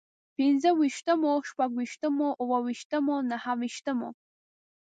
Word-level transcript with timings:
پنځه 0.37 0.69
ويشتمو، 0.75 1.33
شپږ 1.49 1.69
ويشتمو، 1.75 2.29
اووه 2.41 2.59
ويشتمو، 2.65 3.15
نهه 3.31 3.53
ويشتمو 3.59 4.09